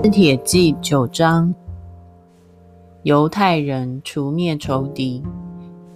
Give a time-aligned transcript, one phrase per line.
[0.00, 1.52] 斯帖记九章，
[3.02, 5.20] 犹太人除灭仇敌。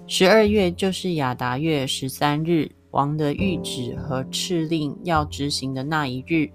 [0.08, 6.50] 十二月就是亚达月十三日，王的谕旨和敕令要执行的那一日。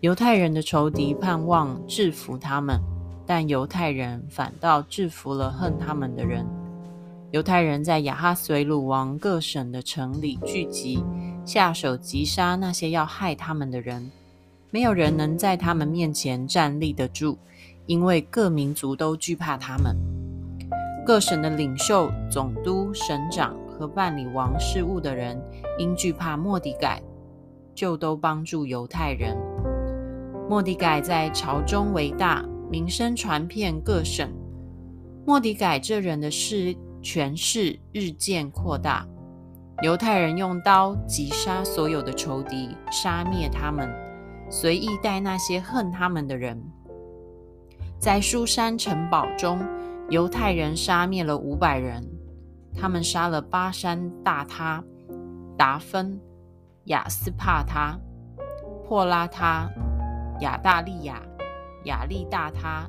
[0.00, 2.80] 犹太人的仇敌盼望制服他们，
[3.26, 6.46] 但犹太人反倒制服了恨他们的人。
[7.32, 11.04] 犹太人在亚哈随鲁王各省的城里聚集，
[11.44, 14.10] 下手击杀那些要害他们的人。
[14.70, 17.38] 没有人能在他们面前站立得住，
[17.86, 19.96] 因为各民族都惧怕他们。
[21.06, 25.42] 各省的领袖、总督、省长和办理王事务的人，
[25.78, 27.02] 因惧怕莫迪改，
[27.74, 29.34] 就都帮助犹太人。
[30.50, 34.30] 莫迪改在朝中为大，名声传遍各省。
[35.24, 39.06] 莫迪改这人的势权势日渐扩大。
[39.82, 43.88] 犹太人用刀击杀所有的仇敌，杀灭他们，
[44.50, 46.62] 随意带那些恨他们的人。
[47.98, 49.58] 在书珊城堡中。
[50.10, 52.02] 犹太人杀灭了五百人，
[52.74, 54.82] 他们杀了巴山大他、
[55.54, 56.18] 达芬、
[56.84, 57.94] 亚斯帕他、
[58.86, 59.68] 珀拉他、
[60.40, 61.20] 亚大利亚、
[61.84, 62.88] 亚利大他、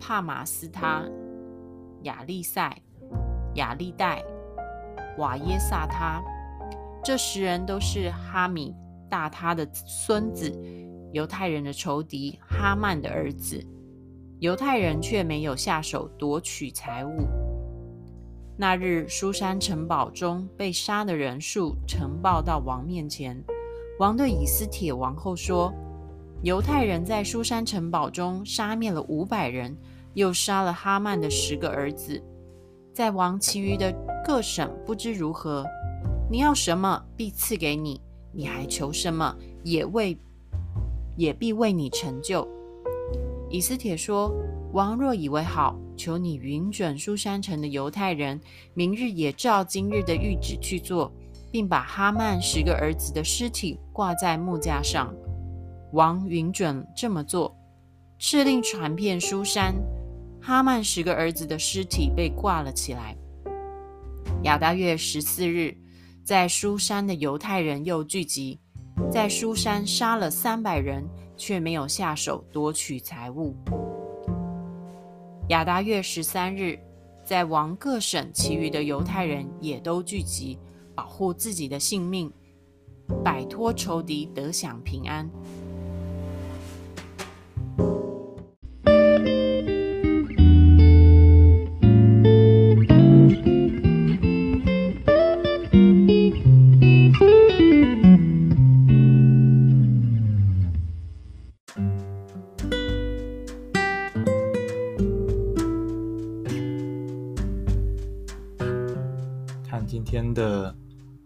[0.00, 1.04] 帕马斯他、
[2.02, 2.76] 亚利赛、
[3.54, 4.20] 亚利代、
[5.16, 6.20] 瓦耶萨他。
[7.04, 8.74] 这十人都是哈米
[9.14, 10.52] 大他的孙子，
[11.12, 13.64] 犹太人的仇敌哈曼的儿子。
[14.40, 17.28] 犹太人却没有下手夺取财物。
[18.56, 23.40] 那日，书珊城堡中被杀的人数呈报到王面前。
[24.00, 25.72] 王对以斯帖王后说
[26.42, 29.76] ：“犹太人在书珊城堡中杀灭了五百人，
[30.14, 32.20] 又杀了哈曼的十个儿子。
[32.92, 33.94] 在王其余的
[34.26, 35.64] 各省不知如何。
[36.28, 38.00] 你要什么，必赐给你；
[38.34, 40.18] 你还求什么，也为
[41.16, 42.46] 也必为你成就。”
[43.48, 44.34] 以斯帖说
[44.72, 48.40] ：“王若以为好，求你允准书珊城的犹太人，
[48.74, 51.12] 明日也照今日的谕旨去做，
[51.52, 55.14] 并把哈曼十个儿子的尸体挂在木架上。”
[55.92, 57.56] 王允准这么做，
[58.18, 59.76] 敕令传遍书珊，
[60.40, 63.16] 哈曼十个儿子的尸体被挂了起来。
[64.42, 65.76] 亚达月十四日，
[66.24, 68.58] 在书山的犹太人又聚集，
[69.10, 71.04] 在书山杀了三百人。
[71.36, 73.56] 却没有下手夺取财物。
[75.48, 76.78] 亚达月十三日，
[77.24, 80.56] 在王各省其余的犹太人也都聚集，
[80.94, 82.32] 保护自己的性命，
[83.24, 85.28] 摆脱仇敌，得享平安。
[109.74, 110.72] 看今天的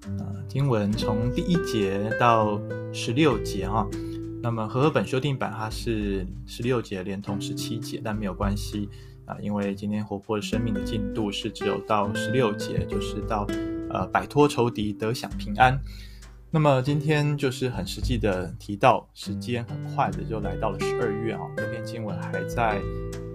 [0.06, 2.58] 呃经文从第一节到
[2.94, 3.86] 十六节哈，
[4.42, 8.88] 那么和合本修订版它是十六节连同十七节，但没有关系
[9.26, 13.46] 啊，因为今天活泼生命的进度是只有到十六节，就是到
[13.90, 15.78] 呃摆脱仇敌得享平安。
[16.50, 22.80] 那么今天就是很实际的提到，时间很快的就来到了十二月啊，这篇经文还在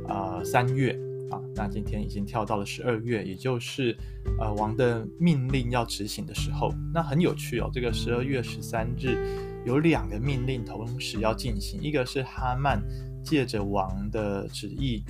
[0.07, 0.99] 啊三月。
[1.33, 3.97] 啊，那今天已经跳到了十二月，也就是
[4.39, 6.71] 呃王的命令要执行的时候。
[6.93, 9.17] 那很有趣哦，这个十二月十三日
[9.65, 12.79] 有两个命令同时要进行，一个是哈曼
[13.23, 15.03] 借着王的旨意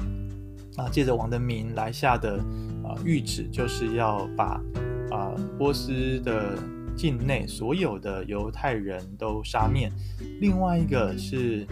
[0.77, 2.37] 啊，借着王的名来下的
[2.83, 4.61] 啊谕旨，就是要把
[5.11, 6.57] 啊波斯的
[6.95, 9.91] 境内所有的犹太人都杀灭。
[10.39, 11.65] 另外一个是。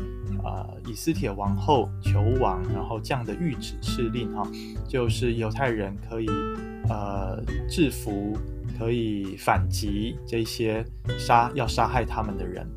[0.44, 4.50] 呃，以斯帖王后求王，然后这样的諭旨敕令哈，
[4.88, 6.26] 就是犹太人可以
[6.90, 7.40] 呃
[7.70, 8.36] 制服，
[8.80, 10.84] 可以反击这些
[11.20, 12.68] 杀要杀害他们的人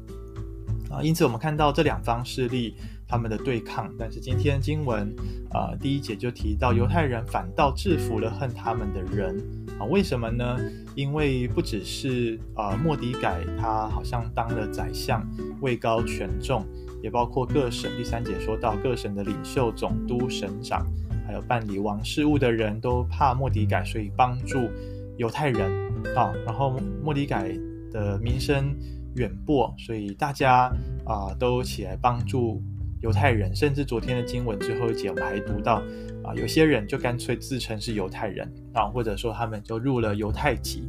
[0.90, 1.00] 啊。
[1.02, 3.92] 因此，我们看到这两方势力他们的对抗。
[3.98, 5.08] 但是今天经文
[5.50, 9.36] 啊、呃、第一节就提到，犹太人反倒制服了恨他们的人
[9.78, 9.84] 啊。
[9.84, 10.58] 为什么呢？
[10.94, 15.26] 因为不只是啊、呃、末底改他好像当了宰相，
[15.60, 16.64] 位高权重。
[17.02, 20.86] 也包括各省，第三节说到各省的领袖、总督、省长，
[21.26, 24.70] 还有办理王事务的人都怕莫迪改，所以帮助
[25.18, 25.70] 犹太人
[26.16, 26.32] 啊。
[26.46, 27.54] 然后莫迪改
[27.92, 28.74] 的名声
[29.16, 30.72] 远播，所以大家
[31.04, 32.62] 啊都起来帮助
[33.04, 33.54] 犹太人。
[33.54, 35.82] 甚至昨天的经文最后一节，我们还读到
[36.24, 40.86] 啊，有些人就干脆自称是犹太人啊，或者说他们就入了犹太籍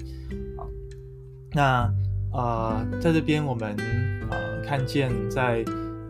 [0.58, 0.64] 啊。
[1.52, 1.94] 那
[2.32, 3.76] 呃，在这边我们
[4.32, 5.62] 呃看见在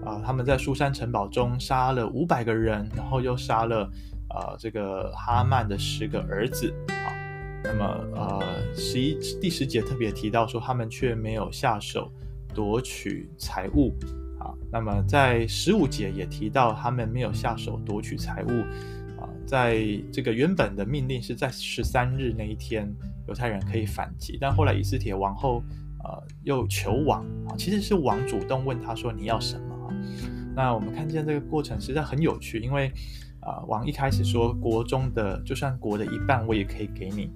[0.03, 3.89] 啊、呃，他们在苏珊城堡中杀了五百个人，然后又杀了
[4.29, 7.09] 呃这个哈曼的十个儿子啊。
[7.63, 8.43] 那么呃
[8.75, 12.11] 十一第十节特别提到说，他们却没有下手
[12.53, 13.91] 夺取财物。
[14.75, 18.49] 那么在十五节也提到，他们没有下手夺取财物
[19.17, 19.23] 啊。
[19.47, 19.81] 在
[20.11, 22.93] 这个原本的命令是在十三日那一天，
[23.29, 25.63] 犹太人可以反击，但后来以斯帖王后
[26.03, 29.95] 呃又求王啊，其实是王主动问他说，你要什么啊？
[30.53, 32.91] 那我们看见这个过程实在很有趣，因为
[33.39, 37.31] 啊、王一开始说国中的就算国的一半，我也可以给你。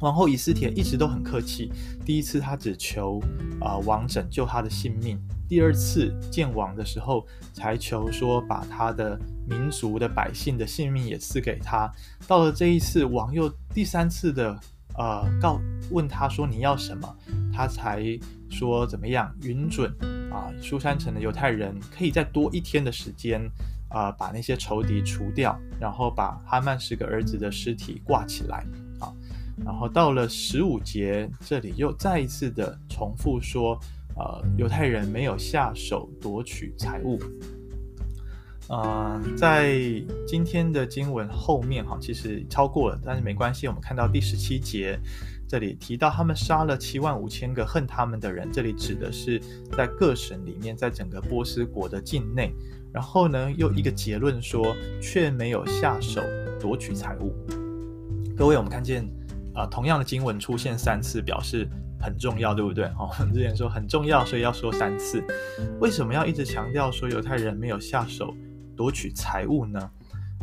[0.00, 1.70] 王后以斯帖一直都很客气，
[2.04, 3.22] 第一次他只求
[3.60, 5.16] 啊、王拯救他的性命，
[5.48, 11.90] 第二次见王的时候才求说把他的民族的百姓的性命也赐给他。
[12.26, 14.58] 到了这一次，王又第三次的
[14.96, 15.60] 呃告
[15.90, 17.16] 问他说，你要什么，
[17.52, 18.02] 他才
[18.50, 19.94] 说怎么样允准。
[20.30, 23.40] 啊，苏珊城的犹太人可以再多一天的时间，
[23.88, 28.66] 啊、把那些仇敌除掉，然后把哈曼十个儿子的尸体挂起来。
[28.98, 29.12] 啊，
[29.64, 33.78] 然后到了十五节这里又再一次的重复说，
[34.16, 37.18] 呃，犹太人没有下手夺取财物。
[38.68, 39.78] 呃，在
[40.26, 44.98] 今天的经文后面哈，其实超过了，但是没关系，我们看到第十七节。
[45.48, 49.40] 这里提到他们杀了七万五千个恨他们的人，这里指的是
[49.76, 52.52] 在各省里面，在整个波斯国的境内。
[52.92, 56.20] 然后呢，又一个结论说，却没有下手
[56.58, 57.32] 夺取财物。
[58.36, 59.06] 各位，我们看见
[59.54, 61.68] 啊、同样的经文出现三次，表示
[62.00, 62.84] 很重要，对不对？
[62.98, 65.22] 哦， 之前说很重要，所以要说三次。
[65.80, 68.34] 为什么要一直强调说犹太人没有下手
[68.76, 69.90] 夺取财物呢？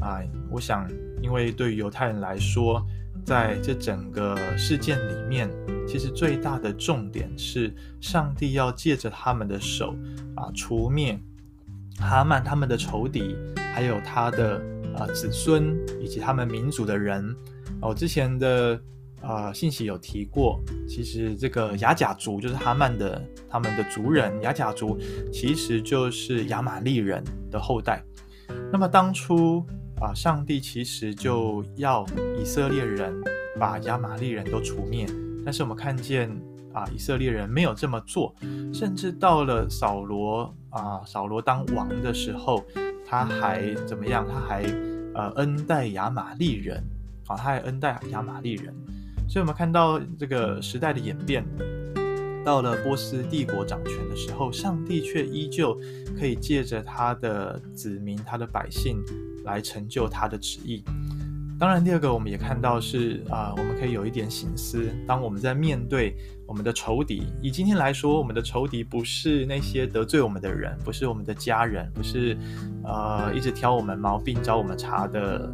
[0.02, 0.20] 啊、
[0.50, 0.90] 我想，
[1.22, 2.86] 因为对于犹太人来说。
[3.24, 5.50] 在这整个事件里面，
[5.88, 9.96] 其实最大的重点是，上帝要借着他们的手
[10.36, 11.18] 啊，除灭
[12.00, 13.38] 哈曼他们的仇敌，
[13.74, 14.58] 还有他的
[14.98, 17.34] 啊子孙以及他们民族的人。
[17.82, 18.78] 哦，之前的
[19.24, 24.98] 啊信息有提过，其实这个亚甲族就是哈曼的他们的族人，亚甲族
[25.32, 28.04] 其实就是亚玛利人的后代。
[28.72, 29.66] 那么当初。
[30.02, 32.06] 啊，上帝其实就要
[32.38, 33.14] 以色列人
[33.58, 35.08] 把亚玛利人都除灭，
[35.46, 36.30] 但是我们看见
[36.74, 38.36] 啊，以色列人没有这么做，
[38.74, 42.66] 甚至到了扫罗啊，扫罗当王的时候，
[43.08, 44.28] 他还怎么样？
[44.28, 44.64] 他还
[45.14, 46.84] 呃恩待亚玛利人
[47.28, 48.76] 啊，他还恩待亚玛利人，
[49.28, 51.44] 所以我们看到这个时代的演变，
[52.46, 55.80] 到了波斯帝国掌权的时候，上帝却依旧
[56.20, 59.04] 可以借着他的子民、他的百姓。
[59.46, 60.82] 来成就他的旨意。
[61.60, 64.88] 当然，第二个我们也看到是啊、我们可以有一点醒思。
[65.06, 66.16] 当我们在面对
[66.48, 72.38] 我们的仇敌，以今天来说，我们的仇敌不是那些得罪我们的人，不是我们的家人，不是
[72.86, 75.52] 呃一直挑我们毛病、找我们茬的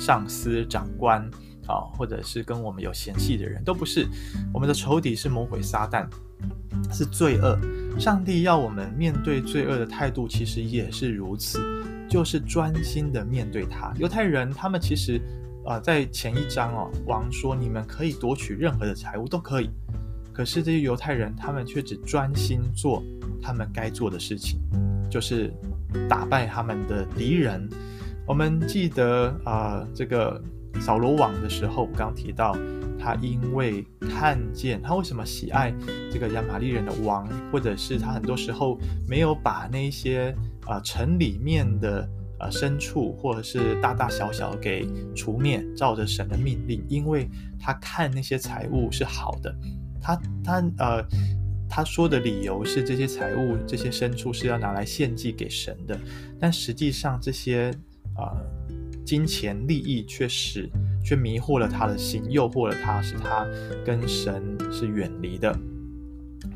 [0.00, 1.30] 上司、长官
[1.68, 4.08] 啊，或者是跟我们有嫌隙的人，都不是。
[4.52, 6.06] 我们的仇敌是魔鬼撒旦，
[6.92, 7.56] 是罪恶。
[7.98, 11.60] 上帝要我们面对罪恶的态度，其实也是如此。
[12.08, 13.92] 就是专心的面对他。
[13.98, 15.20] 犹太人他们其实，
[15.66, 19.68] 啊、呃，在前一章哦，王说你们可以夺取任何的财物都可以，
[20.32, 23.02] 可是这些犹太人他们却只专心做
[23.42, 24.58] 他们该做的事情，
[25.10, 25.52] 就是
[26.08, 27.68] 打败他们的敌人。
[28.26, 30.42] 我们记得啊、这个
[30.80, 32.56] 扫罗王的时候，我刚刚提到
[32.98, 35.72] 他因为看见他为什么喜爱
[36.12, 40.34] 这个亚玛力人的王，或者是他很多时候没有把那些。
[40.68, 42.06] 啊、呃，城里面的
[42.38, 47.26] 呃牲畜或者是大大小小给除灭，照着神的命令，因为
[47.58, 49.56] 他看那些财物是好的，
[49.98, 51.02] 他他呃
[51.70, 55.98] 他说的理由是这些财物这些牲畜是要拿来献祭给神的，
[56.38, 57.70] 但实际上这些
[58.14, 58.46] 啊、呃、
[59.08, 60.68] 金钱利益却使
[61.02, 63.46] 却迷惑了他的心，诱惑了他，使他
[63.82, 65.58] 跟神是远离的。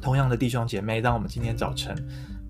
[0.03, 1.97] 同样的弟兄姐妹，当我们今天早晨。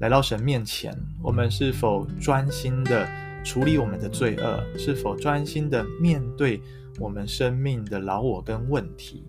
[0.00, 0.92] 来到神面前，
[1.22, 3.08] 我们是否专心的
[3.44, 4.76] 处理我们的罪恶？
[4.76, 6.60] 是否专心的面对
[6.98, 9.22] 我们生命的老我跟问题？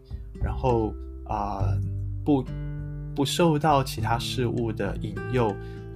[0.43, 0.91] 然后
[1.27, 1.77] 啊、
[2.25, 2.43] 不
[3.13, 5.49] 不受到其他事物的引诱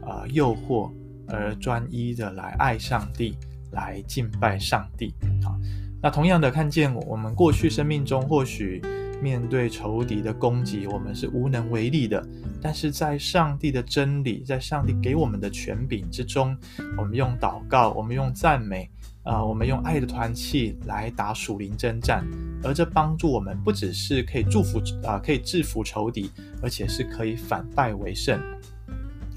[0.06, 0.92] 啊、诱惑，
[1.28, 3.36] 而专一的来爱上帝，
[3.72, 5.56] 来敬拜上帝啊。
[6.02, 8.82] 那同样的，看见我们过去生命中或许。
[9.20, 12.24] 面对仇敌的攻击，我们是无能为力的。
[12.62, 16.56] 但是在上帝的真理，在上帝给我们的权柄之中，
[16.96, 18.88] 我们用祷告，我们用赞美，
[19.24, 22.24] 啊、我们用爱的团契来打属灵征战。
[22.64, 26.30] 而这帮助我们，不只是可以祝福啊、可以制服仇敌，
[26.62, 28.40] 而且是可以反败为胜。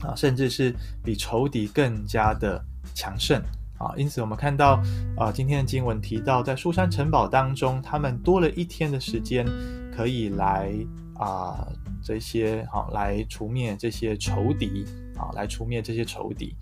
[0.02, 2.62] 啊，甚至是比仇敌更加的
[2.94, 3.42] 强盛
[3.80, 3.92] 啊。
[3.96, 4.80] 因此，我们看到
[5.16, 9.44] 啊，今天的经文提到，在苏珊城堡当中，他们多了一天的时间，
[9.92, 10.72] 可以来
[11.16, 11.66] 啊
[12.00, 14.84] 这些好、啊、来除灭这些仇敌
[15.16, 16.54] 啊，来除灭这些仇敌。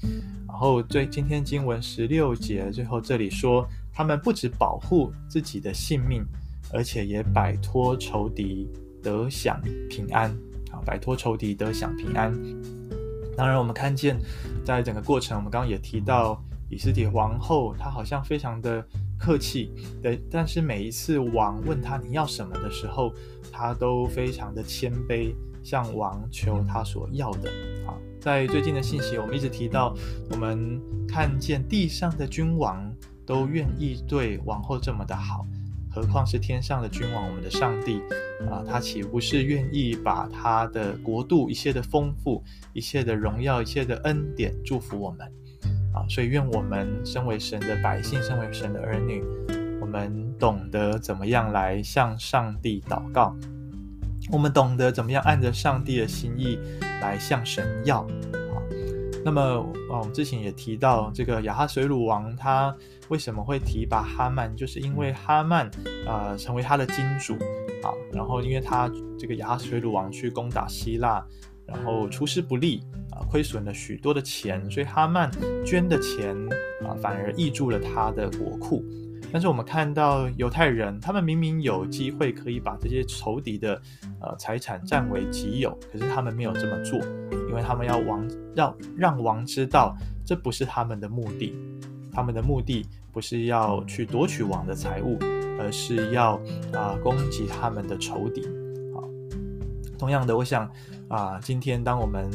[0.49, 6.25] 然后，最今天经文十六节最后这里说，他们不只保护自己的性命，
[6.73, 8.67] 而且也摆脱仇敌，
[9.03, 9.61] 得享
[9.91, 10.31] 平安。
[10.71, 12.31] 啊，摆脱仇敌，得享平安。
[13.35, 14.19] 当然，我们看见
[14.65, 18.87] 在整个过程，我们刚刚也提到，以斯帖王后她好像非常的
[19.19, 19.73] 客气，
[20.03, 23.13] 对，但是每一次王问她你要什么的时候，
[23.53, 27.51] 她都非常的谦卑，向王求她所要的。
[27.87, 29.95] 啊，在最近的信息，我们一直提到，
[30.31, 32.93] 我们看见地上的君王
[33.27, 35.47] 都愿意对王后这么的好。
[35.91, 38.01] 何况是天上的君王，我们的上帝
[38.49, 42.45] 啊，他岂不是愿意把他的国度一切的丰富、
[42.75, 45.27] 一切的荣耀、一切的恩典祝福我们
[45.93, 46.05] 啊？
[46.09, 49.23] 所以愿我们身为神的百姓，身为神的儿女，
[49.81, 53.35] 我们懂得怎么样来向上帝祷告，
[54.31, 56.59] 我们懂得怎么样按着上帝的心意
[57.01, 58.63] 来向神要啊。
[59.25, 59.41] 那么
[59.91, 62.75] 啊，我们之前也提到这个亚哈随鲁王他。
[63.09, 64.55] 为什么会提拔哈曼？
[64.55, 65.71] 就是因为哈曼，
[66.07, 67.33] 呃，成为他的金主，
[67.83, 68.87] 啊，然后因为他
[69.19, 71.25] 这个亚哈随鲁王去攻打希腊，
[71.69, 75.31] 然后出师不利，啊，亏损了许多的钱，所以哈曼
[75.65, 76.35] 捐的钱，
[76.83, 78.83] 啊，反而挹注了他的国库。
[79.31, 83.79] 但是我们看到犹太人，他们明明有机会可以把这些仇敌的，
[84.23, 86.99] 呃，财产占为己有，可是他们没有这么做，
[87.47, 89.95] 因为他们要王，要让王知道，
[90.25, 91.55] 这不是他们的目的。
[92.11, 95.19] 他们的目的不是要去夺取王的财物，
[95.61, 96.41] 而是要
[96.73, 98.43] 啊、攻击他们的仇敌。
[99.99, 100.71] 同样的，我想
[101.09, 102.31] 啊、今天当我们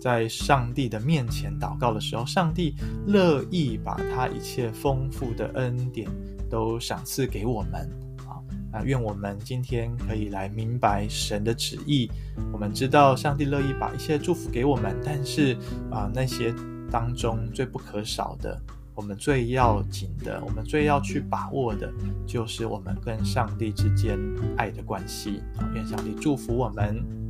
[0.00, 2.74] 在上帝的面前祷告的时候，上帝
[3.06, 6.10] 乐意把他一切丰富的恩典
[6.50, 7.88] 都赏赐给我们。
[8.26, 8.40] 啊，
[8.72, 12.10] 那愿我们今天可以来明白神的旨意。
[12.52, 15.54] 我们知道上帝乐意把一切祝福给我们，但是
[15.90, 16.52] 啊、那些
[16.90, 18.60] 当中最不可少的。
[18.94, 21.92] 我们最要紧的，我们最要去把握的，
[22.26, 24.18] 就是我们跟上帝之间
[24.56, 25.42] 爱的关系。
[25.74, 27.23] 愿上帝祝福我们。